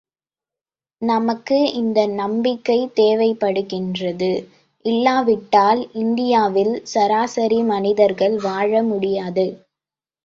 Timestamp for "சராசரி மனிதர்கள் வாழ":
6.85-8.83